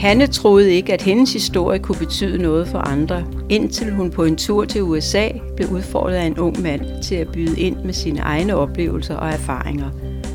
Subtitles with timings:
[0.00, 4.36] Hanne troede ikke, at hendes historie kunne betyde noget for andre, indtil hun på en
[4.36, 8.20] tur til USA blev udfordret af en ung mand til at byde ind med sine
[8.20, 9.90] egne oplevelser og erfaringer.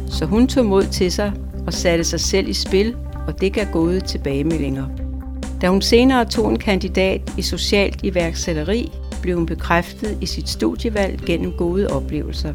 [0.07, 1.31] Så hun tog mod til sig
[1.67, 2.95] og satte sig selv i spil,
[3.27, 4.85] og det gav gode tilbagemeldinger.
[5.61, 11.19] Da hun senere tog en kandidat i socialt iværksætteri, blev hun bekræftet i sit studievalg
[11.25, 12.53] gennem gode oplevelser.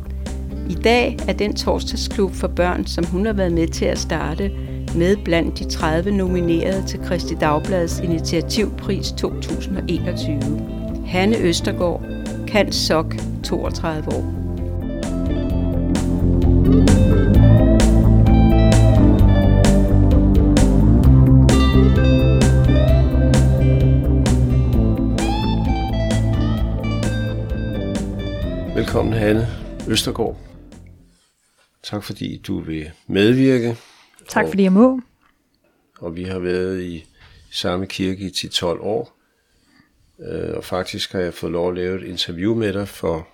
[0.71, 4.51] I dag er den torsdagsklub for børn, som hun har været med til at starte,
[4.97, 10.41] med blandt de 30 nominerede til Kristi Dagbladets initiativpris 2021.
[11.07, 12.03] Hanne Østergaard,
[12.49, 14.25] kan sok 32 år.
[28.75, 29.47] Velkommen Hanne
[29.89, 30.37] Østergaard.
[31.83, 33.77] Tak fordi du vil medvirke.
[34.29, 35.01] Tak fordi jeg må.
[35.99, 37.07] Og vi har været i
[37.51, 39.17] samme kirke i 10-12 år.
[40.21, 43.29] Øh, og faktisk har jeg fået lov at lave et interview med dig for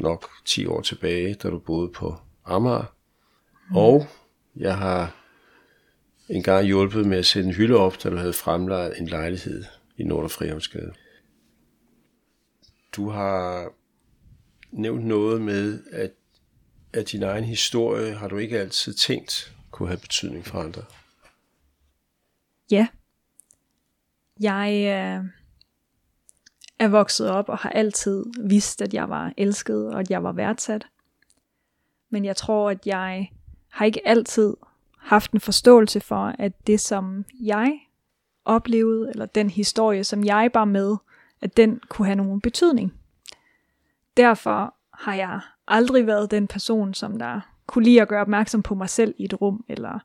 [0.00, 2.94] nok 10 år tilbage, da du boede på Amager.
[3.70, 3.76] Mm.
[3.76, 4.06] Og
[4.56, 5.14] jeg har
[6.28, 9.64] engang hjulpet med at sætte en hylde op, da du havde fremlejet en lejlighed
[9.96, 10.92] i Nord- Frihavnsgade.
[12.96, 13.72] Du har
[14.72, 16.10] nævnt noget med, at,
[16.96, 20.82] at din egen historie har du ikke altid tænkt kunne have betydning for andre.
[22.70, 22.88] Ja.
[24.40, 25.30] Jeg øh,
[26.78, 30.32] er vokset op og har altid vidst, at jeg var elsket og at jeg var
[30.32, 30.86] værdsat.
[32.10, 33.30] Men jeg tror, at jeg
[33.68, 34.54] har ikke altid
[34.98, 37.80] haft en forståelse for, at det, som jeg
[38.44, 40.96] oplevede, eller den historie, som jeg bar med,
[41.40, 42.94] at den kunne have nogen betydning.
[44.16, 48.74] Derfor har jeg aldrig været den person, som der kunne lide at gøre opmærksom på
[48.74, 49.98] mig selv i et rum, eller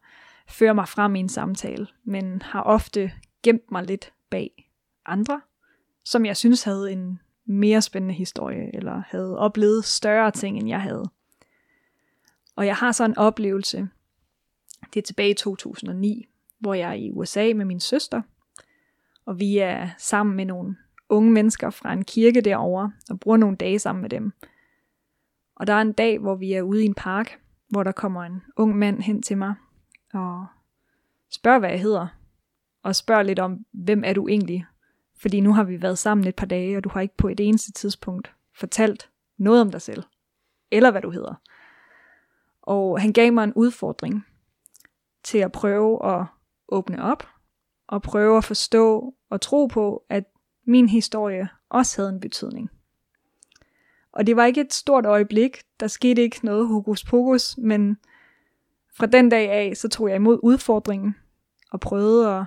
[0.48, 3.12] føre mig frem i en samtale, men har ofte
[3.44, 4.70] gemt mig lidt bag
[5.06, 5.42] andre,
[6.05, 10.82] som jeg synes havde en mere spændende historie, eller havde oplevet større ting, end jeg
[10.82, 11.10] havde.
[12.55, 13.88] Og jeg har så en oplevelse,
[14.94, 16.27] det er tilbage i 2009,
[16.60, 18.21] hvor jeg er i USA med min søster,
[19.26, 20.76] og vi er sammen med nogle
[21.10, 24.33] unge mennesker fra en kirke derovre, og bruger nogle dage sammen med dem.
[25.61, 27.39] Og der er en dag, hvor vi er ude i en park,
[27.70, 29.55] hvor der kommer en ung mand hen til mig,
[30.14, 30.45] og
[31.32, 32.08] spørger, hvad jeg hedder,
[32.83, 34.66] og spørger lidt om, hvem er du egentlig?
[35.20, 37.39] Fordi nu har vi været sammen et par dage, og du har ikke på et
[37.39, 40.04] eneste tidspunkt fortalt noget om dig selv,
[40.71, 41.33] eller hvad du hedder.
[42.61, 44.26] Og han gav mig en udfordring
[45.23, 46.26] til at prøve at
[46.70, 47.27] åbne op,
[47.88, 50.23] og prøve at forstå og tro på, at
[50.67, 52.71] min historie også havde en betydning.
[54.14, 57.98] Og det var ikke et stort øjeblik, der skete ikke noget hokus pokus, men
[58.94, 61.16] fra den dag af, så tog jeg imod udfordringen
[61.72, 62.45] og prøvede at,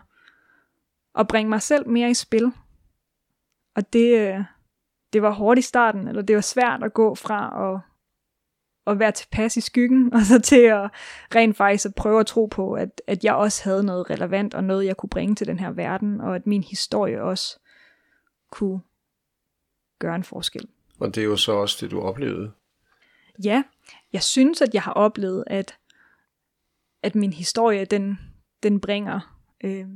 [1.18, 2.52] at bringe mig selv mere i spil.
[3.74, 4.44] Og det, øh,
[5.12, 7.80] det var hårdt i starten, eller det var svært at gå fra at,
[8.92, 10.90] at være tilpas i skyggen, og så til at
[11.34, 14.64] rent faktisk at prøve at tro på, at, at jeg også havde noget relevant, og
[14.64, 17.58] noget jeg kunne bringe til den her verden, og at min historie også
[18.50, 18.80] kunne
[19.98, 20.68] gøre en forskel.
[21.00, 22.52] Og det er jo så også det, du oplevede.
[23.44, 23.62] Ja,
[24.12, 25.76] jeg synes, at jeg har oplevet, at,
[27.02, 28.18] at min historie, den,
[28.62, 29.86] den bringer øh,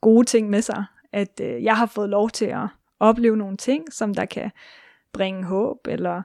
[0.00, 0.84] gode ting med sig.
[1.12, 2.66] At øh, jeg har fået lov til at
[3.00, 4.50] opleve nogle ting, som der kan
[5.12, 6.22] bringe håb, eller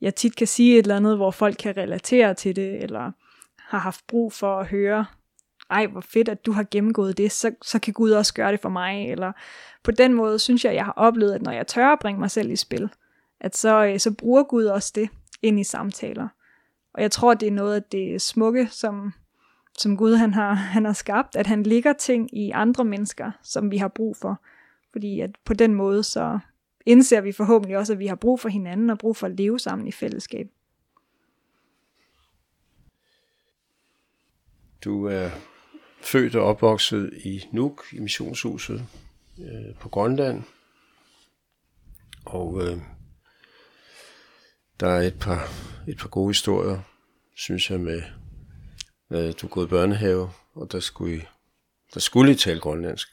[0.00, 3.12] jeg tit kan sige et eller andet, hvor folk kan relatere til det, eller
[3.58, 5.06] har haft brug for at høre
[5.70, 8.60] ej, hvor fedt, at du har gennemgået det, så, så kan Gud også gøre det
[8.60, 9.10] for mig.
[9.10, 9.32] Eller
[9.82, 12.20] på den måde synes jeg, at jeg har oplevet, at når jeg tør at bringe
[12.20, 12.90] mig selv i spil,
[13.40, 15.08] at så, øh, så bruger Gud også det
[15.42, 16.28] ind i samtaler.
[16.94, 19.12] Og jeg tror, det er noget af det smukke, som,
[19.78, 23.70] som Gud han har, han har skabt, at han ligger ting i andre mennesker, som
[23.70, 24.42] vi har brug for.
[24.92, 26.38] Fordi at på den måde, så
[26.86, 29.58] indser vi forhåbentlig også, at vi har brug for hinanden og brug for at leve
[29.58, 30.48] sammen i fællesskab.
[34.84, 35.30] Du øh,
[36.08, 38.84] født og opvokset i Nuuk, i missionshuset
[39.38, 40.42] øh, på Grønland.
[42.26, 42.78] Og øh,
[44.80, 45.48] der er et par,
[45.88, 46.78] et par gode historier,
[47.36, 48.02] synes jeg, med,
[49.10, 51.20] at du er gået i børnehave, og der skulle, I,
[51.94, 53.08] der skulle I tale grønlandsk.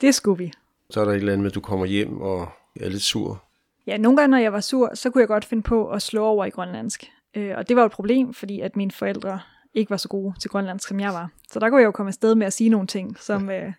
[0.00, 0.52] Det skulle vi.
[0.90, 2.48] Så er der et eller andet med, at du kommer hjem og
[2.80, 3.44] er lidt sur.
[3.86, 6.24] Ja, nogle gange, når jeg var sur, så kunne jeg godt finde på at slå
[6.24, 7.10] over i grønlandsk.
[7.34, 9.40] Øh, og det var et problem, fordi at mine forældre
[9.78, 11.30] ikke var så gode til grønlandsk, som jeg var.
[11.50, 13.72] Så der kunne jeg jo komme afsted med at sige nogle ting, som, øh,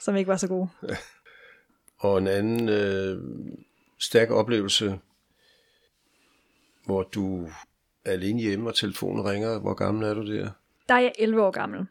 [0.00, 0.68] som ikke var så gode.
[1.98, 3.22] Og en anden øh,
[3.98, 5.00] stærk oplevelse,
[6.84, 7.48] hvor du
[8.04, 9.58] er alene hjemme, og telefonen ringer.
[9.58, 10.50] Hvor gammel er du der?
[10.88, 11.86] Der er jeg 11 år gammel.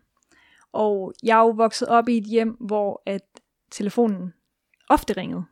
[0.71, 3.21] Og jeg er jo vokset op i et hjem, hvor at
[3.71, 4.33] telefonen
[4.89, 5.43] ofte ringede.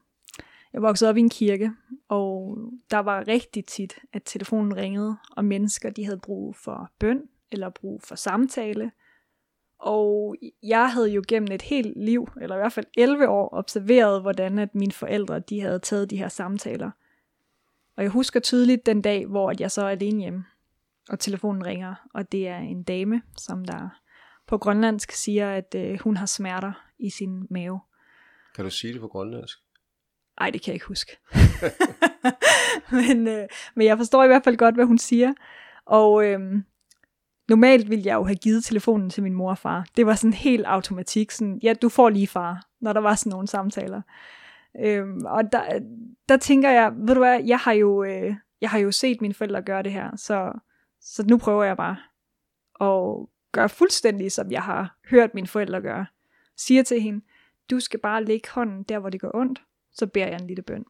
[0.73, 1.71] Jeg voksede op i en kirke,
[2.09, 2.57] og
[2.91, 7.21] der var rigtig tit, at telefonen ringede, og mennesker de havde brug for bøn
[7.55, 8.91] eller brug for samtale.
[9.79, 14.21] Og jeg havde jo gennem et helt liv, eller i hvert fald 11 år, observeret,
[14.21, 16.91] hvordan at mine forældre de havde taget de her samtaler.
[17.97, 20.45] Og jeg husker tydeligt den dag, hvor jeg så er alene hjemme,
[21.09, 23.89] og telefonen ringer, og det er en dame, som der
[24.47, 27.79] på grønlandsk siger, at øh, hun har smerter i sin mave.
[28.55, 29.57] Kan du sige det på grønlandsk?
[30.37, 31.17] Ej, det kan jeg ikke huske.
[33.07, 35.33] men, øh, men jeg forstår i hvert fald godt, hvad hun siger.
[35.85, 36.39] Og øh,
[37.49, 39.85] normalt ville jeg jo have givet telefonen til min mor og far.
[39.97, 41.31] Det var sådan helt automatik.
[41.31, 44.01] Sådan, ja, du får lige far, når der var sådan nogle samtaler.
[44.79, 45.79] Øhm, og der,
[46.29, 49.33] der tænker jeg, ved du hvad, jeg har jo, øh, jeg har jo set mine
[49.33, 50.51] forældre gøre det her, så,
[51.01, 51.97] så nu prøver jeg bare
[52.81, 56.05] at gøre fuldstændig, som jeg har hørt mine forældre gøre.
[56.57, 57.25] Siger til hende,
[57.69, 59.63] du skal bare lægge hånden der, hvor det gør ondt,
[59.93, 60.85] så beder jeg en lille bøn.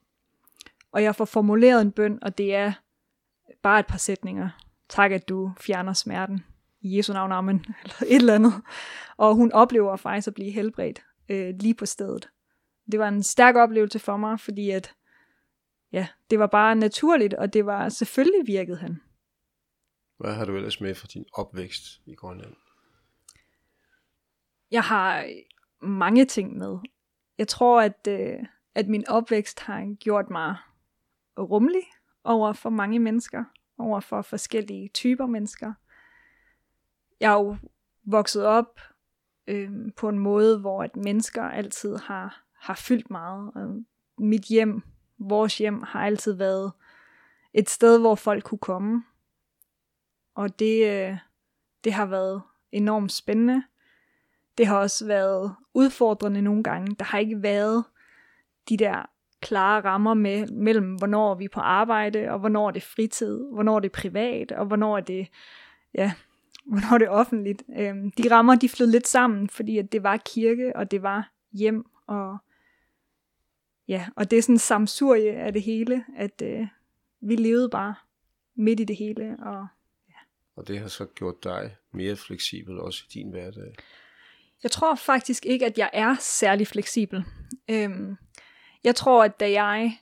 [0.92, 2.74] Og jeg får formuleret en bøn, og det er
[3.64, 4.50] bare et par sætninger.
[4.90, 6.46] Tak, at du fjerner smerten.
[6.82, 7.66] I Jesu navn, amen.
[7.84, 8.54] Eller et eller andet.
[9.18, 12.30] Og hun oplever faktisk at blive helbredt øh, lige på stedet.
[12.92, 14.94] Det var en stærk oplevelse for mig, fordi at,
[15.92, 19.02] ja, det var bare naturligt, og det var selvfølgelig virkede han.
[20.18, 22.54] Hvad har du ellers med for din opvækst i Grønland?
[24.72, 25.30] Jeg har
[25.82, 26.78] mange ting med.
[27.38, 28.40] Jeg tror, at, øh,
[28.76, 30.56] at min opvækst har gjort mig
[31.40, 31.84] rummelig
[32.24, 33.44] over for mange mennesker,
[33.78, 35.74] over for forskellige typer mennesker.
[37.20, 37.58] Jeg er jo
[38.04, 38.80] vokset op
[39.48, 43.52] øh, på en måde, hvor at mennesker altid har, har fyldt meget.
[44.18, 44.82] Mit hjem,
[45.18, 46.72] vores hjem, har altid været
[47.54, 49.04] et sted, hvor folk kunne komme.
[50.36, 51.18] Og det, øh,
[51.84, 53.64] det har været enormt spændende.
[54.58, 56.96] Det har også været udfordrende nogle gange.
[56.96, 57.84] Der har ikke været
[58.70, 59.06] de der
[59.48, 63.80] klare rammer med, mellem, hvornår vi er på arbejde, og hvornår det er fritid, hvornår
[63.80, 65.28] det er privat, og hvornår det,
[65.94, 66.14] ja,
[66.72, 67.64] hvornår det er offentligt.
[67.80, 71.32] Øhm, de rammer, de flød lidt sammen, fordi at det var kirke, og det var
[71.52, 72.38] hjem, og
[73.88, 76.68] ja, og det er sådan en samsurie af det hele, at øh,
[77.22, 77.96] vi levede bare
[78.56, 79.68] midt i det hele, og
[80.56, 83.76] og det har så gjort dig mere fleksibel også i din hverdag?
[84.64, 87.24] Jeg tror faktisk ikke, at jeg er særlig fleksibel.
[87.70, 88.16] Øhm,
[88.86, 90.00] jeg tror, at da jeg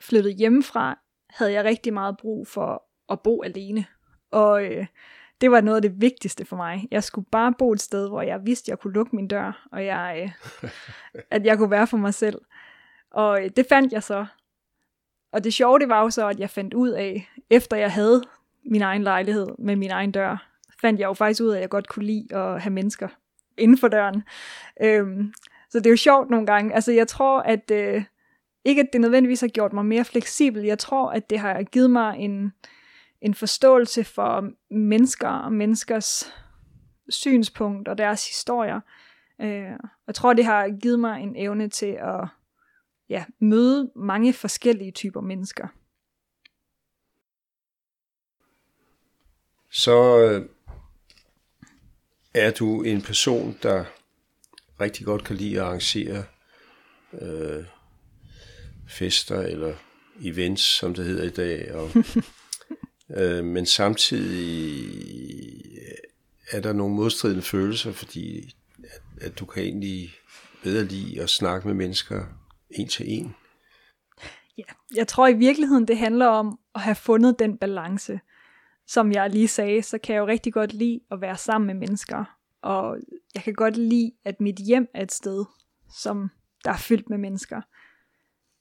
[0.00, 0.98] flyttede hjemmefra,
[1.30, 2.82] havde jeg rigtig meget brug for
[3.12, 3.86] at bo alene.
[4.30, 4.86] Og øh,
[5.40, 6.88] det var noget af det vigtigste for mig.
[6.90, 9.66] Jeg skulle bare bo et sted, hvor jeg vidste, at jeg kunne lukke min dør,
[9.72, 10.32] og jeg,
[10.62, 10.70] øh,
[11.36, 12.40] at jeg kunne være for mig selv.
[13.10, 14.26] Og øh, det fandt jeg så.
[15.32, 18.22] Og det sjove det var jo så, at jeg fandt ud af, efter jeg havde
[18.64, 20.48] min egen lejlighed med min egen dør,
[20.80, 23.08] fandt jeg jo faktisk ud af, at jeg godt kunne lide at have mennesker
[23.58, 24.22] inden for døren.
[24.82, 25.32] Øhm,
[25.74, 26.74] så det er jo sjovt nogle gange.
[26.74, 28.04] Altså jeg tror, at øh,
[28.64, 30.62] ikke at det nødvendigvis har gjort mig mere fleksibel.
[30.62, 32.52] Jeg tror, at det har givet mig en,
[33.20, 36.32] en forståelse for mennesker og menneskers
[37.08, 38.80] synspunkt og deres historier.
[39.40, 39.72] Øh,
[40.06, 42.28] jeg tror, det har givet mig en evne til at
[43.08, 45.66] ja, møde mange forskellige typer mennesker.
[49.70, 50.48] så øh,
[52.34, 53.84] er du en person, der
[54.80, 56.24] rigtig godt kan lide at arrangere
[57.20, 57.64] øh,
[58.88, 59.74] fester eller
[60.22, 61.74] events, som det hedder i dag.
[61.74, 61.90] Og,
[63.20, 64.90] øh, men samtidig
[66.50, 68.54] er der nogle modstridende følelser, fordi
[68.84, 70.14] at, at du kan egentlig
[70.62, 72.24] bedre lide at snakke med mennesker
[72.70, 73.34] en til en.
[74.58, 74.62] Ja,
[74.94, 78.20] jeg tror i virkeligheden, det handler om at have fundet den balance
[78.86, 81.74] som jeg lige sagde, så kan jeg jo rigtig godt lide at være sammen med
[81.74, 82.24] mennesker.
[82.64, 82.98] Og
[83.34, 85.44] jeg kan godt lide, at mit hjem er et sted,
[85.88, 86.30] som
[86.64, 87.60] der er fyldt med mennesker.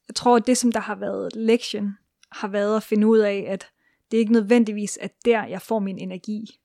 [0.08, 1.98] Jeg tror, at det, som der har været lektion,
[2.32, 3.68] har været at finde ud af, at
[4.12, 6.60] det ikke nødvendigvis er der, jeg får min energi,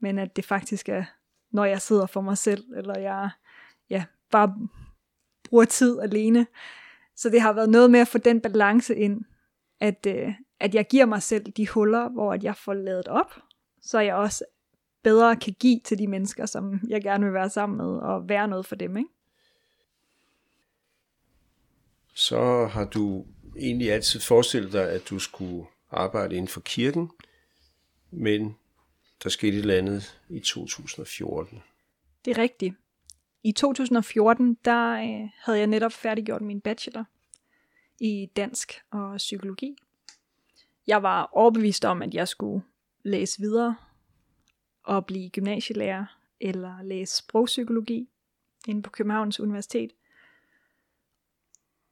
[0.00, 1.04] men at det faktisk er,
[1.50, 3.30] når jeg sidder for mig selv, eller jeg
[3.90, 4.68] ja, bare
[5.44, 6.46] bruger tid alene.
[7.16, 9.24] Så det har været noget med at få den balance ind,
[9.80, 13.40] at, øh, at jeg giver mig selv de huller, hvor at jeg får lavet op,
[13.82, 14.44] så jeg også
[15.06, 18.48] bedre kan give til de mennesker, som jeg gerne vil være sammen med, og være
[18.48, 18.96] noget for dem.
[18.96, 19.10] Ikke?
[22.14, 23.26] Så har du
[23.58, 27.10] egentlig altid forestillet dig, at du skulle arbejde inden for kirken,
[28.10, 28.56] men
[29.22, 31.62] der skete et eller andet i 2014.
[32.24, 32.74] Det er rigtigt.
[33.42, 37.04] I 2014, der øh, havde jeg netop færdiggjort min bachelor
[38.00, 39.76] i dansk og psykologi
[40.86, 42.64] jeg var overbevist om, at jeg skulle
[43.02, 43.76] læse videre
[44.86, 46.04] og blive gymnasielærer
[46.40, 48.08] eller læse sprogpsykologi
[48.68, 49.92] inde på Københavns Universitet.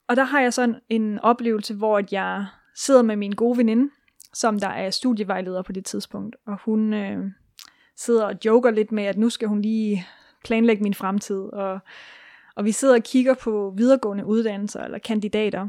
[0.09, 3.91] Og der har jeg sådan en oplevelse, hvor jeg sidder med min gode veninde,
[4.33, 7.31] som der er studievejleder på det tidspunkt, og hun øh,
[7.97, 10.07] sidder og joker lidt med, at nu skal hun lige
[10.45, 11.79] planlægge min fremtid, og,
[12.55, 15.69] og vi sidder og kigger på videregående uddannelser eller kandidater,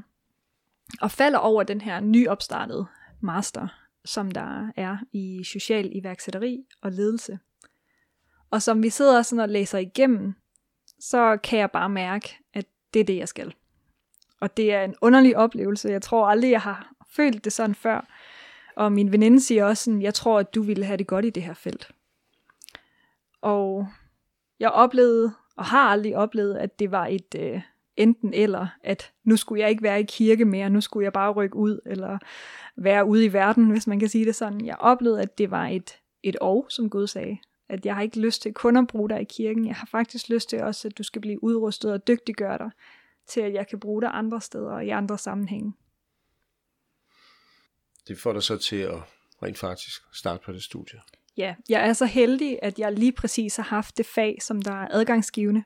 [1.02, 2.86] og falder over den her nyopstartede
[3.22, 3.68] master,
[4.06, 7.40] som der er i social iværksætteri og ledelse.
[8.52, 10.34] Og som vi sidder sådan og læser igennem,
[11.00, 13.54] så kan jeg bare mærke, at det er det, jeg skal.
[14.40, 15.90] Og det er en underlig oplevelse.
[15.90, 18.08] Jeg tror aldrig, jeg har følt det sådan før.
[18.76, 21.30] Og min veninde siger også sådan, jeg tror, at du ville have det godt i
[21.30, 21.92] det her felt.
[23.42, 23.88] Og
[24.60, 27.62] jeg oplevede, og har aldrig oplevet, at det var et øh,
[27.98, 31.32] enten eller, at nu skulle jeg ikke være i kirke mere, nu skulle jeg bare
[31.32, 32.18] rykke ud, eller
[32.76, 34.66] være ude i verden, hvis man kan sige det sådan.
[34.66, 37.38] Jeg oplevede, at det var et, et og, som Gud sagde.
[37.70, 40.30] At jeg har ikke lyst til kun at bruge dig i kirken, jeg har faktisk
[40.30, 42.70] lyst til også, at du skal blive udrustet og dygtiggøre dig,
[43.28, 45.74] til at jeg kan bruge dig andre steder og i andre sammenhænge.
[48.08, 48.98] Det får dig så til at
[49.44, 51.00] rent faktisk starte på det studie.
[51.38, 54.72] Ja, jeg er så heldig, at jeg lige præcis har haft det fag, som der
[54.72, 55.64] er adgangsgivende,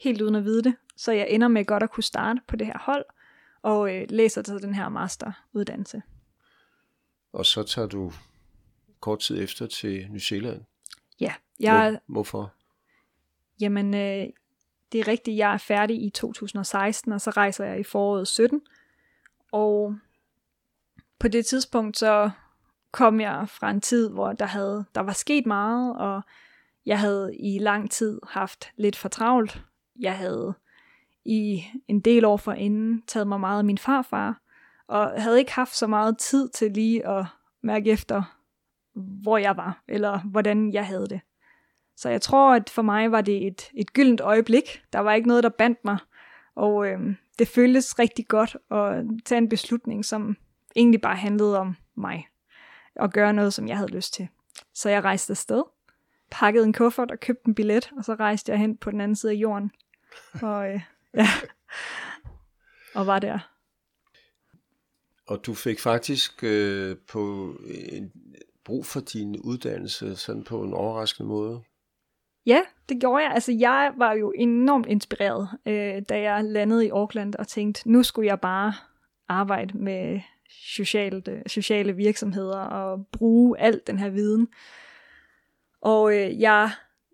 [0.00, 0.74] helt uden at vide det.
[0.98, 3.04] Så jeg ender med godt at kunne starte på det her hold,
[3.62, 6.02] og øh, læser til den her masteruddannelse.
[7.32, 8.12] Og så tager du
[9.00, 10.64] kort tid efter til New Zealand.
[11.20, 11.90] Ja, jeg...
[11.90, 12.52] Hvor, hvorfor?
[13.60, 14.26] Jamen, øh,
[14.92, 18.62] det er rigtigt, jeg er færdig i 2016, og så rejser jeg i foråret 17.
[19.52, 19.96] Og
[21.18, 22.30] på det tidspunkt, så
[22.92, 26.22] kom jeg fra en tid, hvor der, havde, der var sket meget, og
[26.86, 29.62] jeg havde i lang tid haft lidt for travlt.
[30.00, 30.54] Jeg havde
[31.28, 34.40] i en del år forinden taget mig meget af min farfar,
[34.88, 37.26] og havde ikke haft så meget tid til lige at
[37.62, 38.22] mærke efter,
[38.94, 41.20] hvor jeg var, eller hvordan jeg havde det.
[41.96, 44.82] Så jeg tror, at for mig var det et, et gyldent øjeblik.
[44.92, 45.98] Der var ikke noget, der bandt mig,
[46.54, 47.00] og øh,
[47.38, 50.36] det føltes rigtig godt at tage en beslutning, som
[50.76, 52.28] egentlig bare handlede om mig
[52.96, 54.28] og gøre noget, som jeg havde lyst til.
[54.74, 55.62] Så jeg rejste afsted,
[56.30, 59.16] pakkede en kuffert og købte en billet, og så rejste jeg hen på den anden
[59.16, 59.70] side af jorden.
[60.42, 60.80] Og, øh,
[61.18, 61.28] ja,
[62.94, 63.38] og var der.
[65.26, 68.12] Og du fik faktisk øh, på en,
[68.64, 71.62] brug for din uddannelse sådan på en overraskende måde.
[72.46, 73.32] Ja, det gjorde jeg.
[73.32, 78.02] Altså, jeg var jo enormt inspireret, øh, da jeg landede i Auckland og tænkte, nu
[78.02, 78.72] skulle jeg bare
[79.28, 80.20] arbejde med
[80.50, 84.48] socialt, øh, sociale virksomheder og bruge al den her viden.
[85.80, 86.70] Og øh, jeg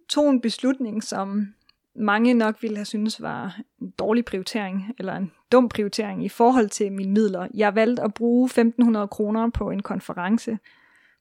[0.09, 1.55] tog en beslutning, som
[1.97, 6.69] mange nok ville have syntes var en dårlig prioritering, eller en dum prioritering i forhold
[6.69, 7.49] til mine midler.
[7.55, 10.59] Jeg valgte at bruge 1.500 kroner på en konference,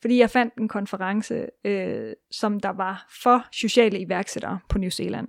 [0.02, 5.28] fordi jeg fandt en konference, øh, som der var for sociale iværksættere på New Zealand.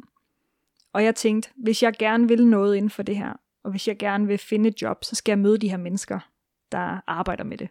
[0.93, 3.33] Og jeg tænkte, hvis jeg gerne vil noget inden for det her,
[3.65, 6.19] og hvis jeg gerne vil finde et job, så skal jeg møde de her mennesker,
[6.73, 7.69] der arbejder med det.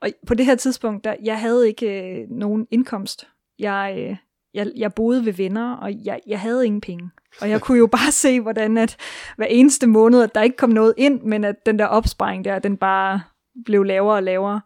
[0.00, 3.28] Og på det her tidspunkt, der, jeg havde ikke øh, nogen indkomst.
[3.58, 4.16] Jeg, øh,
[4.56, 7.10] jeg, jeg boede ved venner, og jeg, jeg havde ingen penge.
[7.40, 8.96] Og jeg kunne jo bare se, hvordan at
[9.36, 12.58] hver eneste måned, at der ikke kom noget ind, men at den der opsparing der,
[12.58, 13.20] den bare
[13.64, 14.60] blev lavere og lavere.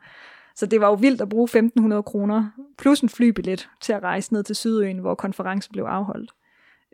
[0.56, 4.32] Så det var jo vildt at bruge 1.500 kroner, plus en flybillet til at rejse
[4.32, 6.30] ned til Sydøen, hvor konferencen blev afholdt.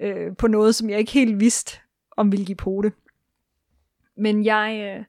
[0.01, 1.79] Øh, på noget, som jeg ikke helt vidste,
[2.17, 2.93] om ville give på det.
[4.17, 5.05] Men jeg, øh,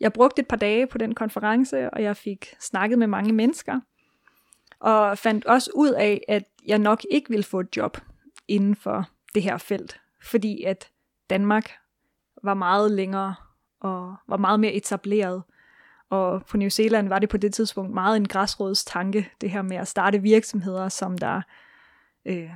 [0.00, 3.80] jeg brugte et par dage på den konference, og jeg fik snakket med mange mennesker,
[4.86, 7.98] og fandt også ud af, at jeg nok ikke ville få et job
[8.48, 10.90] inden for det her felt, fordi at
[11.30, 11.70] Danmark
[12.42, 13.34] var meget længere
[13.80, 15.42] og var meget mere etableret.
[16.10, 19.76] Og på New Zealand var det på det tidspunkt meget en græsrådstanke, det her med
[19.76, 21.42] at starte virksomheder, som der
[22.24, 22.50] øh,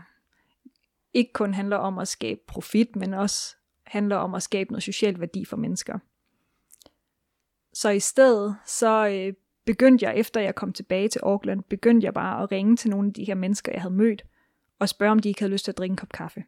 [1.14, 3.56] ikke kun handler om at skabe profit, men også
[3.87, 5.99] handler om at skabe noget social værdi for mennesker.
[7.72, 9.32] Så i stedet, så øh,
[9.64, 13.06] begyndte jeg, efter jeg kom tilbage til Auckland, begyndte jeg bare at ringe til nogle
[13.06, 14.24] af de her mennesker, jeg havde mødt,
[14.78, 16.44] og spørge, om de ikke havde lyst til at drikke en kop kaffe.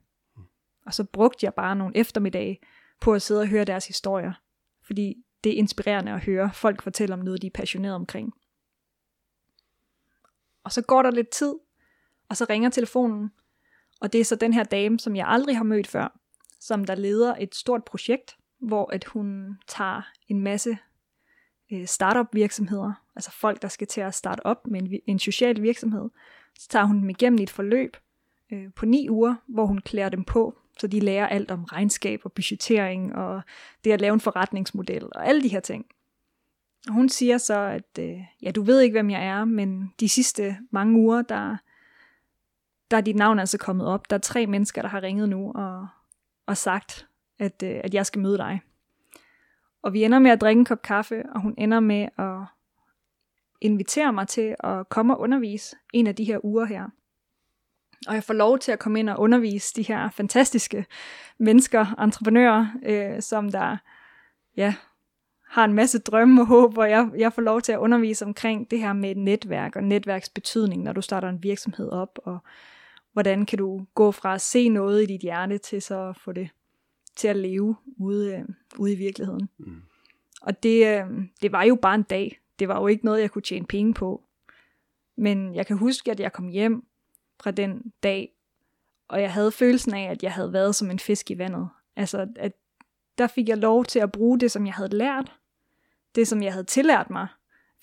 [0.86, 2.60] Og så brugte jeg bare nogle eftermiddage
[3.00, 4.32] på at sidde og høre deres historier,
[4.82, 8.32] fordi det er inspirerende at høre folk fortælle om noget, de er passionerede omkring.
[10.64, 11.54] Og så går der lidt tid,
[12.28, 13.30] og så ringer telefonen,
[14.00, 16.18] og det er så den her dame, som jeg aldrig har mødt før,
[16.60, 20.78] som der leder et stort projekt, hvor at hun tager en masse
[21.72, 25.62] øh, startup virksomheder, altså folk, der skal til at starte op med en, en social
[25.62, 26.10] virksomhed.
[26.58, 27.96] Så tager hun dem igennem et forløb
[28.52, 32.20] øh, på ni uger, hvor hun klæder dem på, så de lærer alt om regnskab
[32.24, 33.42] og budgettering og
[33.84, 35.86] det at lave en forretningsmodel og alle de her ting.
[36.88, 40.08] Og hun siger så, at øh, ja, du ved ikke, hvem jeg er, men de
[40.08, 41.56] sidste mange uger, der,
[42.90, 44.10] der er dit navn altså kommet op.
[44.10, 45.86] Der er tre mennesker, der har ringet nu og,
[46.46, 47.06] og sagt,
[47.38, 48.60] at, øh, at jeg skal møde dig.
[49.82, 52.38] Og vi ender med at drikke en kop kaffe, og hun ender med at
[53.60, 56.88] invitere mig til at komme og undervise en af de her uger her.
[58.08, 60.86] Og jeg får lov til at komme ind og undervise de her fantastiske
[61.38, 63.76] mennesker, entreprenører, øh, som der
[64.56, 64.74] ja,
[65.48, 68.70] har en masse drømme og håb, og jeg, jeg får lov til at undervise omkring
[68.70, 72.38] det her med et netværk og netværksbetydning, når du starter en virksomhed op, og
[73.12, 76.32] hvordan kan du gå fra at se noget i dit hjerte til så at få
[76.32, 76.50] det
[77.16, 78.44] til at leve ude, øh,
[78.78, 79.48] ude i virkeligheden.
[79.58, 79.82] Mm.
[80.42, 81.06] Og det, øh,
[81.42, 82.40] det var jo bare en dag.
[82.58, 84.22] Det var jo ikke noget, jeg kunne tjene penge på.
[85.16, 86.84] Men jeg kan huske, at jeg kom hjem
[87.40, 88.32] fra den dag,
[89.08, 91.68] og jeg havde følelsen af, at jeg havde været som en fisk i vandet.
[91.96, 92.52] Altså, at
[93.18, 95.32] der fik jeg lov til at bruge det, som jeg havde lært,
[96.14, 97.26] det, som jeg havde tillært mig,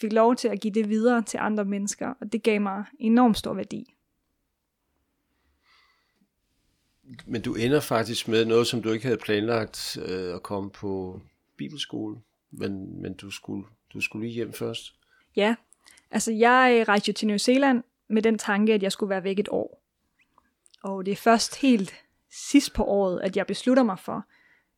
[0.01, 3.38] fik lov til at give det videre til andre mennesker, og det gav mig enormt
[3.38, 3.95] stor værdi.
[7.25, 11.22] Men du ender faktisk med noget, som du ikke havde planlagt øh, at komme på
[11.58, 12.18] bibelskole,
[12.51, 14.96] men, men du, skulle, du skulle lige hjem først.
[15.36, 15.56] Ja,
[16.12, 19.24] altså jeg øh, rejste jo til New Zealand med den tanke, at jeg skulle være
[19.24, 19.84] væk et år.
[20.84, 21.94] Og det er først helt
[22.32, 24.25] sidst på året, at jeg beslutter mig for,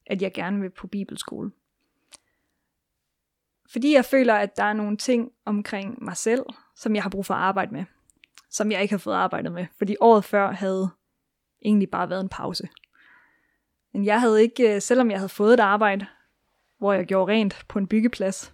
[0.05, 1.51] at jeg gerne vil på bibelskole.
[3.71, 6.45] Fordi jeg føler, at der er nogle ting omkring mig selv,
[6.75, 7.85] som jeg har brug for at arbejde med,
[8.49, 9.65] som jeg ikke har fået arbejdet med.
[9.77, 10.89] Fordi året før havde
[11.61, 12.69] egentlig bare været en pause.
[13.93, 16.05] Men jeg havde ikke, øh, selvom jeg havde fået et arbejde,
[16.77, 18.53] hvor jeg gjorde rent på en byggeplads,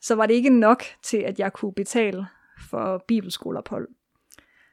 [0.00, 2.26] så var det ikke nok til, at jeg kunne betale
[2.70, 3.88] for bibelskoleophold.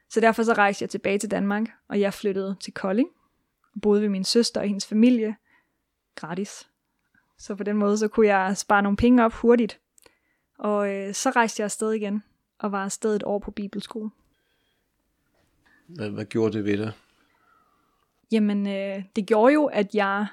[0.10, 3.10] Så derfor så rejste jeg tilbage til Danmark, og jeg flyttede til Kolding,
[3.76, 5.36] og boede ved min søster og hendes familie,
[6.16, 6.70] gratis.
[7.38, 9.80] Så på den måde, så kunne jeg spare nogle penge op hurtigt.
[10.58, 12.24] Og øh, så rejste jeg afsted igen,
[12.60, 14.10] og var afsted et år på bibelskole.
[15.88, 16.92] Hvad, hvad gjorde det ved dig?
[18.32, 20.28] Jamen, øh, det gjorde jo, at jeg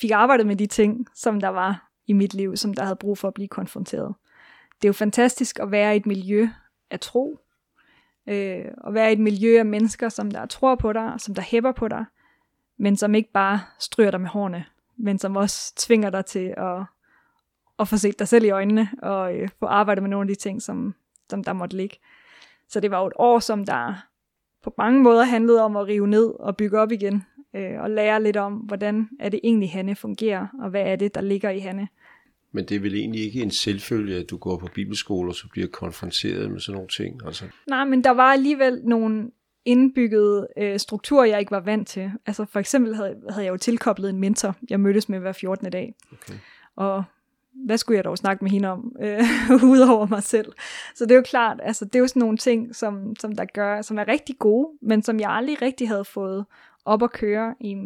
[0.00, 3.18] fik arbejdet med de ting, som der var i mit liv, som der havde brug
[3.18, 4.14] for at blive konfronteret.
[4.82, 6.48] Det er jo fantastisk at være i et miljø
[6.90, 7.40] af tro,
[8.28, 11.42] øh, at være i et miljø af mennesker, som der tror på dig, som der
[11.42, 12.04] hæpper på dig,
[12.78, 14.64] men som ikke bare stryger dig med hårene,
[14.96, 16.82] men som også tvinger dig til at,
[17.78, 20.42] at få set dig selv i øjnene, og øh, få arbejdet med nogle af de
[20.42, 20.94] ting, som,
[21.30, 21.96] som der måtte ligge.
[22.68, 23.94] Så det var jo et år, som der
[24.64, 27.22] på mange måder handlede om at rive ned og bygge op igen,
[27.56, 31.14] øh, og lære lidt om, hvordan er det egentlig, Hanne fungerer, og hvad er det,
[31.14, 31.88] der ligger i Hanne.
[32.52, 35.48] Men det er vel egentlig ikke en selvfølge, at du går på bibelskole, og så
[35.52, 37.26] bliver konfronteret med sådan nogle ting?
[37.26, 37.44] Altså.
[37.68, 39.30] Nej, men der var alligevel nogle
[39.64, 42.10] indbyggede øh, strukturer, jeg ikke var vant til.
[42.26, 45.70] Altså for eksempel havde, havde jeg jo tilkoblet en mentor, jeg mødtes med hver 14.
[45.70, 45.94] dag.
[46.12, 46.38] Okay.
[46.76, 47.04] Og
[47.64, 49.20] hvad skulle jeg dog snakke med hende om, øh,
[49.72, 50.52] udover mig selv.
[50.94, 53.44] Så det er jo klart, altså det er jo sådan nogle ting, som, som der
[53.44, 56.46] gør, som er rigtig gode, men som jeg aldrig rigtig havde fået
[56.84, 57.76] op at køre i,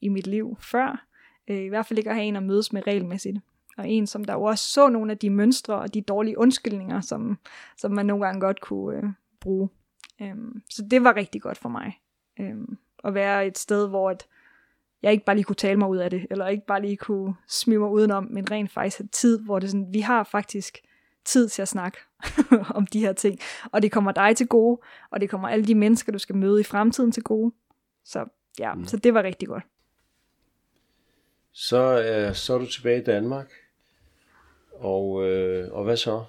[0.00, 1.06] i mit liv før.
[1.50, 3.38] Øh, I hvert fald ikke at have en at mødes med regelmæssigt.
[3.76, 7.00] Og en, som der jo også så nogle af de mønstre og de dårlige undskyldninger,
[7.00, 7.38] som,
[7.76, 9.04] som man nogle gange godt kunne øh,
[9.40, 9.68] bruge.
[10.22, 10.36] Øh,
[10.70, 12.00] så det var rigtig godt for mig.
[12.40, 12.54] Øh,
[13.04, 14.26] at være et sted, hvor at
[15.04, 17.34] jeg ikke bare lige kunne tale mig ud af det, eller ikke bare lige kunne
[17.48, 20.78] smide mig udenom, men rent faktisk have tid, hvor det sådan, vi har faktisk
[21.24, 21.98] tid til at snakke
[22.78, 23.38] om de her ting.
[23.72, 26.60] Og det kommer dig til gode, og det kommer alle de mennesker, du skal møde
[26.60, 27.54] i fremtiden til gode.
[28.04, 28.24] Så
[28.58, 28.86] ja, mm.
[28.86, 29.64] så det var rigtig godt.
[31.52, 33.52] Så, øh, så er du tilbage i Danmark,
[34.72, 36.24] og, øh, og hvad så?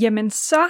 [0.00, 0.68] Jamen så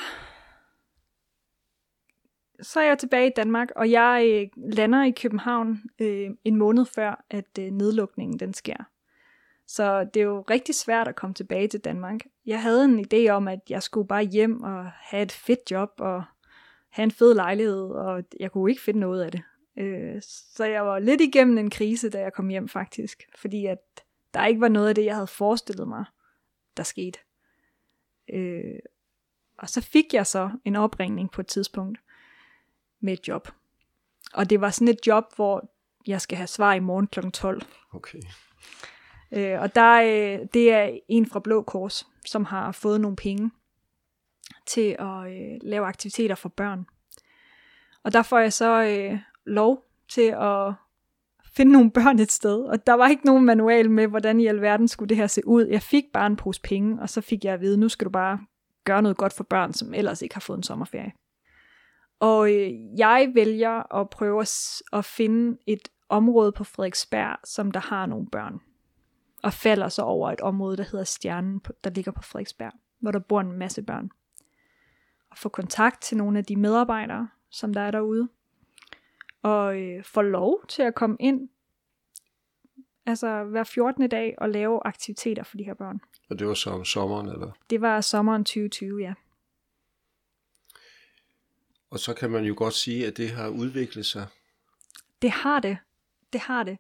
[2.62, 6.84] så er jeg tilbage i Danmark, og jeg øh, lander i København øh, en måned
[6.84, 8.84] før, at øh, nedlukningen den sker.
[9.66, 12.20] Så det er jo rigtig svært at komme tilbage til Danmark.
[12.46, 15.90] Jeg havde en idé om, at jeg skulle bare hjem og have et fedt job
[15.98, 16.24] og
[16.90, 19.42] have en fed lejlighed, og jeg kunne ikke finde noget af det.
[19.78, 20.22] Øh,
[20.54, 23.78] så jeg var lidt igennem en krise, da jeg kom hjem faktisk, fordi at
[24.34, 26.04] der ikke var noget af det, jeg havde forestillet mig,
[26.76, 27.18] der skete.
[28.32, 28.78] Øh,
[29.58, 31.98] og så fik jeg så en opringning på et tidspunkt,
[33.04, 33.48] med et job.
[34.34, 35.70] Og det var sådan et job, hvor
[36.06, 37.30] jeg skal have svar i morgen kl.
[37.30, 37.62] 12.
[37.92, 38.20] Okay.
[39.32, 43.50] Øh, og der, øh, det er en fra Blå Kors, som har fået nogle penge
[44.66, 46.86] til at øh, lave aktiviteter for børn.
[48.02, 50.72] Og der får jeg så øh, lov til at
[51.56, 54.88] finde nogle børn et sted, og der var ikke nogen manual med, hvordan i alverden
[54.88, 55.66] skulle det her se ud.
[55.66, 58.10] Jeg fik bare en pose penge, og så fik jeg at vide, nu skal du
[58.10, 58.38] bare
[58.84, 61.12] gøre noget godt for børn, som ellers ikke har fået en sommerferie.
[62.24, 67.80] Og øh, jeg vælger at prøve at, at finde et område på Frederiksberg, som der
[67.80, 68.60] har nogle børn.
[69.42, 73.18] Og falder så over et område, der hedder Stjernen, der ligger på Frederiksberg, hvor der
[73.18, 74.10] bor en masse børn.
[75.30, 78.28] Og få kontakt til nogle af de medarbejdere, som der er derude.
[79.42, 81.48] og øh, får lov til at komme ind,
[83.06, 84.08] altså hver 14.
[84.08, 86.00] dag, og lave aktiviteter for de her børn.
[86.30, 87.50] Og det var så om sommeren, eller?
[87.70, 89.14] Det var sommeren 2020, ja.
[91.94, 94.26] Og så kan man jo godt sige, at det har udviklet sig.
[95.22, 95.76] Det har det.
[96.32, 96.78] Det har det.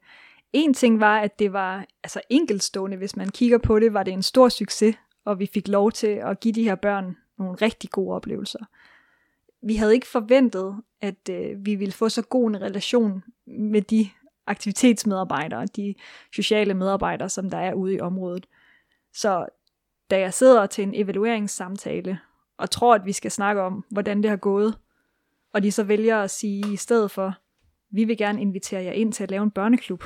[0.52, 4.12] En ting var, at det var altså enkeltstående, hvis man kigger på det, var det
[4.12, 7.90] en stor succes, og vi fik lov til at give de her børn nogle rigtig
[7.90, 8.58] gode oplevelser.
[9.62, 14.10] Vi havde ikke forventet, at øh, vi ville få så god en relation med de
[14.46, 15.94] aktivitetsmedarbejdere, de
[16.32, 18.46] sociale medarbejdere, som der er ude i området.
[19.12, 19.46] Så
[20.10, 22.18] da jeg sidder til en evalueringssamtale,
[22.58, 24.78] og tror, at vi skal snakke om, hvordan det har gået,
[25.54, 27.34] og de så vælger at sige i stedet for,
[27.90, 30.04] vi vil gerne invitere jer ind til at lave en børneklub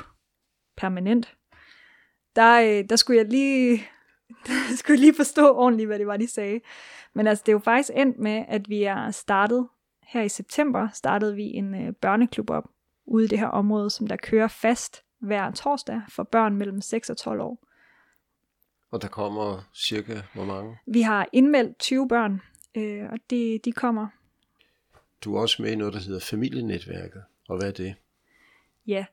[0.77, 1.35] permanent,
[2.35, 3.83] der, øh, der skulle jeg lige
[4.47, 6.59] der skulle jeg lige forstå ordentligt, hvad det var, de sagde.
[7.13, 9.67] Men altså, det er jo faktisk endt med, at vi er startet
[10.03, 12.63] her i september, startede vi en øh, børneklub op
[13.05, 17.09] ude i det her område, som der kører fast hver torsdag for børn mellem 6
[17.09, 17.65] og 12 år.
[18.91, 20.77] Og der kommer cirka hvor mange?
[20.87, 22.41] Vi har indmeldt 20 børn,
[22.75, 24.07] øh, og de, de kommer.
[25.23, 27.23] Du er også med i noget, der hedder familienetværket.
[27.49, 27.95] Og hvad er det?
[28.87, 29.05] Ja,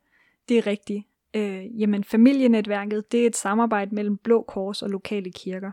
[0.49, 1.07] det er rigtigt.
[1.35, 5.73] Øh, jamen, familienetværket, det er et samarbejde mellem Blå Kors og lokale kirker.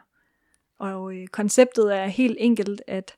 [0.77, 3.15] Og øh, konceptet er helt enkelt, at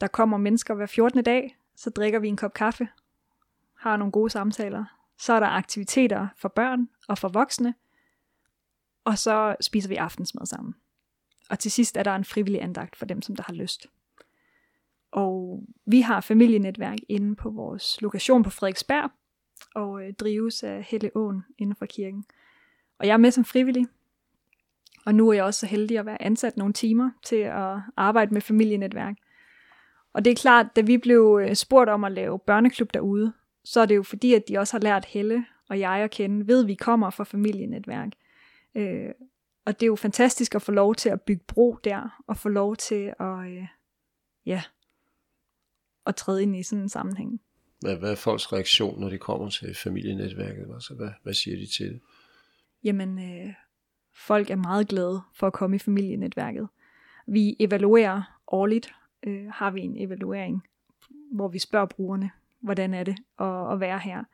[0.00, 1.24] der kommer mennesker hver 14.
[1.24, 2.88] dag, så drikker vi en kop kaffe,
[3.74, 4.84] har nogle gode samtaler.
[5.18, 7.74] Så er der aktiviteter for børn og for voksne,
[9.04, 10.74] og så spiser vi aftensmad sammen.
[11.50, 13.86] Og til sidst er der en frivillig andagt for dem, som der har lyst.
[15.10, 19.10] Og vi har familienetværk inde på vores lokation på Frederiksberg,
[19.74, 22.24] og øh, drives af Helle Åen inden for kirken.
[22.98, 23.86] Og jeg er med som frivillig,
[25.06, 28.34] og nu er jeg også så heldig at være ansat nogle timer til at arbejde
[28.34, 29.16] med familienetværk.
[30.12, 33.32] Og det er klart, da vi blev øh, spurgt om at lave børneklub derude,
[33.64, 36.46] så er det jo fordi, at de også har lært Helle og jeg at kende,
[36.46, 38.08] ved at vi kommer fra familienetværk.
[38.74, 39.10] Øh,
[39.66, 42.48] og det er jo fantastisk at få lov til at bygge bro der, og få
[42.48, 43.66] lov til at, øh,
[44.46, 44.62] ja,
[46.08, 47.40] at træde ind i sådan en sammenhæng.
[47.80, 50.70] Hvad, hvad er folks reaktion, når de kommer til familienetværket?
[50.74, 52.00] Altså, hvad, hvad siger de til det?
[52.84, 53.54] Jamen, øh,
[54.14, 56.68] folk er meget glade for at komme i familienetværket.
[57.26, 58.90] Vi evaluerer årligt,
[59.22, 60.62] øh, har vi en evaluering,
[61.32, 64.24] hvor vi spørger brugerne, hvordan er det at, at være her.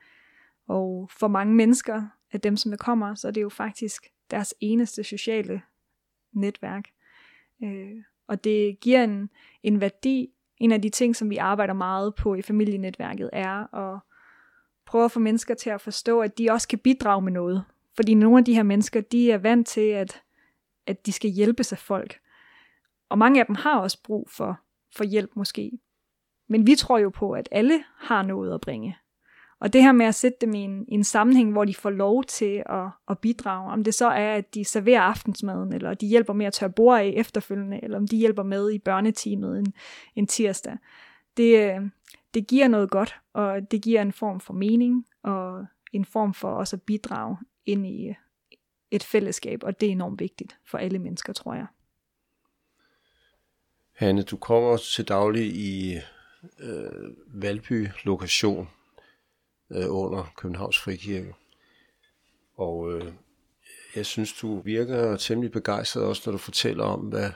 [0.66, 2.02] Og for mange mennesker,
[2.34, 5.62] af dem som der kommer, så er det jo faktisk deres eneste sociale
[6.32, 6.88] netværk.
[7.64, 9.30] Øh, og det giver en,
[9.62, 14.00] en værdi en af de ting, som vi arbejder meget på i familienetværket, er at
[14.86, 17.64] prøve at få mennesker til at forstå, at de også kan bidrage med noget.
[17.96, 20.22] Fordi nogle af de her mennesker, de er vant til, at,
[20.86, 22.20] at de skal hjælpe sig folk.
[23.08, 24.60] Og mange af dem har også brug for,
[24.96, 25.78] for hjælp måske.
[26.48, 28.96] Men vi tror jo på, at alle har noget at bringe.
[29.58, 31.90] Og det her med at sætte dem i en, i en sammenhæng, hvor de får
[31.90, 36.06] lov til at, at bidrage, om det så er, at de serverer aftensmaden, eller de
[36.06, 39.74] hjælper med at tørre bord af efterfølgende, eller om de hjælper med i børneteamet en,
[40.16, 40.76] en tirsdag.
[41.36, 41.80] Det, øh,
[42.34, 46.50] det giver noget godt, og det giver en form for mening, og en form for
[46.50, 47.36] også at bidrage
[47.66, 48.14] ind i øh,
[48.90, 51.66] et fællesskab, og det er enormt vigtigt for alle mennesker, tror jeg.
[53.92, 55.94] Hanne, du kommer til daglig i
[56.60, 58.68] øh, Valby lokation
[59.74, 61.34] øh, under Københavns Frikirke.
[62.56, 63.12] Og øh,
[63.96, 67.30] jeg synes, du virker temmelig begejstret også, når du fortæller om, hvad,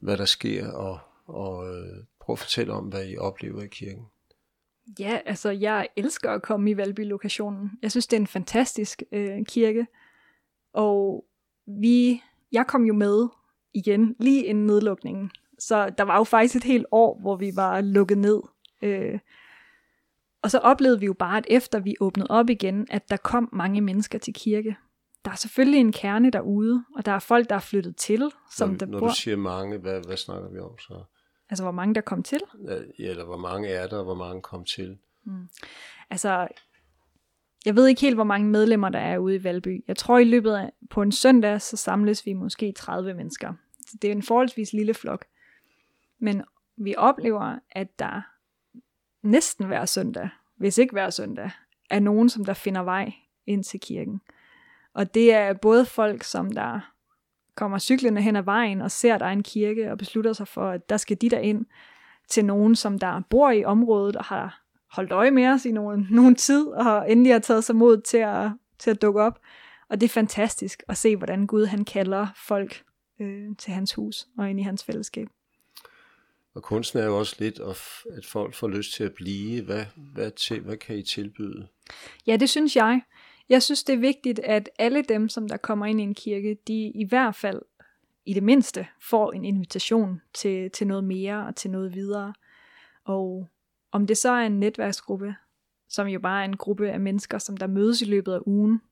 [0.00, 4.06] hvad der sker, og, og øh, prøv at fortælle om, hvad I oplever i kirken.
[4.98, 7.70] Ja, altså jeg elsker at komme i Valby-lokationen.
[7.82, 9.86] Jeg synes, det er en fantastisk øh, kirke.
[10.72, 11.24] Og
[11.66, 13.28] vi, jeg kom jo med
[13.74, 15.30] igen lige inden nedlukningen.
[15.58, 18.40] Så der var jo faktisk et helt år, hvor vi var lukket ned.
[18.82, 19.18] Øh,
[20.42, 23.48] og så oplevede vi jo bare, at efter vi åbnede op igen, at der kom
[23.52, 24.76] mange mennesker til kirke.
[25.24, 28.70] Der er selvfølgelig en kerne derude, og der er folk, der er flyttet til, som
[28.70, 29.08] når, der når bor.
[29.08, 31.04] du siger mange, hvad, hvad snakker vi om så?
[31.50, 32.40] Altså, hvor mange der kom til?
[32.98, 34.98] Ja, eller hvor mange er der, og hvor mange kom til?
[35.24, 35.48] Mm.
[36.10, 36.48] Altså,
[37.64, 39.84] jeg ved ikke helt, hvor mange medlemmer der er ude i Valby.
[39.88, 43.52] Jeg tror, i løbet af på en søndag, så samles vi måske 30 mennesker.
[43.86, 45.24] Så det er en forholdsvis lille flok.
[46.18, 46.44] Men
[46.76, 48.31] vi oplever, at der
[49.22, 51.50] næsten hver søndag, hvis ikke hver søndag,
[51.90, 53.12] er nogen, som der finder vej
[53.46, 54.20] ind til kirken.
[54.94, 56.80] Og det er både folk, som der
[57.54, 60.48] kommer cyklerne hen ad vejen og ser, at der er en kirke og beslutter sig
[60.48, 61.66] for, at der skal de der ind
[62.28, 66.06] til nogen, som der bor i området og har holdt øje med os i nogen,
[66.20, 69.40] nogen tid og endelig har taget sig mod til at, til at dukke op.
[69.88, 72.84] Og det er fantastisk at se, hvordan Gud han kalder folk
[73.20, 75.28] øh, til hans hus og ind i hans fællesskab.
[76.54, 77.60] Og kunsten er jo også lidt,
[78.16, 79.64] at folk får lyst til at blive.
[79.64, 81.68] Hvad, hvad, til, hvad kan I tilbyde?
[82.26, 83.02] Ja, det synes jeg.
[83.48, 86.58] Jeg synes, det er vigtigt, at alle dem, som der kommer ind i en kirke,
[86.66, 87.62] de i hvert fald,
[88.26, 92.34] i det mindste, får en invitation til, til noget mere og til noget videre.
[93.04, 93.48] Og
[93.92, 95.34] om det så er en netværksgruppe,
[95.88, 98.82] som jo bare er en gruppe af mennesker, som der mødes i løbet af ugen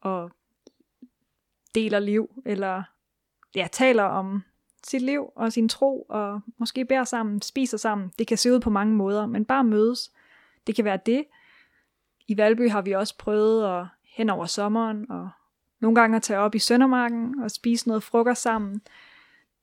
[0.00, 0.30] og
[1.74, 2.82] deler liv, eller
[3.54, 4.42] ja, taler om
[4.86, 8.12] sit liv og sin tro, og måske bærer sammen, spiser sammen.
[8.18, 10.12] Det kan se ud på mange måder, men bare mødes.
[10.66, 11.24] Det kan være det.
[12.28, 15.28] I Valby har vi også prøvet at hen over sommeren, og
[15.80, 18.80] nogle gange at tage op i Søndermarken og spise noget frokost sammen.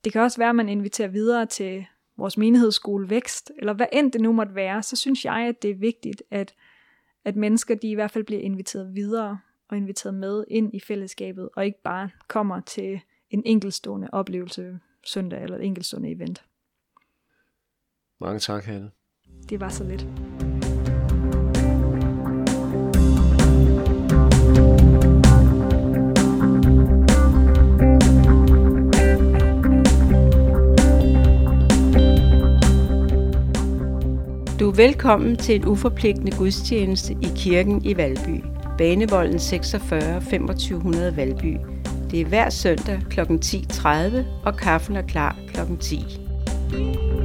[0.04, 4.12] Det kan også være, at man inviterer videre til vores menighedsskole Vækst, eller hvad end
[4.12, 6.54] det nu måtte være, så synes jeg, at det er vigtigt, at,
[7.24, 11.48] at mennesker de i hvert fald bliver inviteret videre og inviteret med ind i fællesskabet,
[11.56, 16.44] og ikke bare kommer til en enkeltstående oplevelse søndag eller et enkeltstående event.
[18.20, 18.90] Mange tak, Hanne.
[19.48, 20.06] Det var så lidt.
[34.60, 38.44] Du er velkommen til en uforpligtende gudstjeneste i kirken i Valby.
[38.78, 41.73] Banevolden 46 2500 Valby.
[42.14, 43.20] Det er hver søndag kl.
[43.20, 45.76] 10.30, og kaffen er klar kl.
[45.80, 47.23] 10.